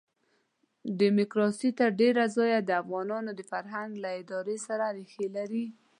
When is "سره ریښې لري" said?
4.67-5.65